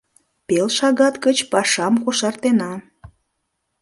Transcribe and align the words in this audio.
Пел 0.47 0.67
шагат 0.77 1.15
гыч 1.25 1.37
пашам 1.51 1.93
кошартена. 2.03 2.71